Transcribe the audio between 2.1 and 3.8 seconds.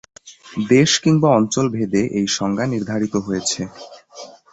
এ সংজ্ঞা নির্ধারিত হয়েছে।